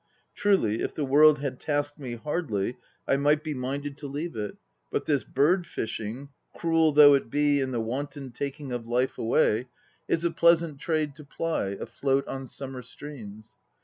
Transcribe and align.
Truly, 0.33 0.81
if 0.81 0.95
the 0.95 1.05
World 1.05 1.37
had 1.37 1.59
tasked 1.59 1.99
me 1.99 2.15
hardly 2.15 2.75
I 3.07 3.17
might 3.17 3.43
be 3.43 3.53
minded 3.53 3.99
to 3.99 4.07
leave 4.07 4.35
it, 4.35 4.57
but 4.89 5.05
this 5.05 5.23
bird 5.23 5.67
fishing, 5.67 6.29
Cruel 6.55 6.91
though 6.91 7.13
it 7.13 7.29
be 7.29 7.59
in 7.59 7.69
the 7.69 7.79
wanton 7.81 8.31
taking 8.31 8.71
of 8.71 8.87
life 8.87 9.19
away, 9.19 9.67
128 10.07 10.17
UKAI 10.17 10.17
129 10.17 10.17
Is 10.17 10.23
a 10.23 10.31
pleasant 10.31 10.79
trade 10.79 11.15
to 11.17 11.23
ply 11.23 11.65
Afloat 11.79 12.27
on 12.27 12.47
summer 12.47 12.81
streams. 12.81 13.57